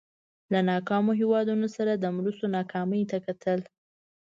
[0.51, 3.59] له ناکامو هېوادونو سره د مرستو ناکامۍ ته کتل.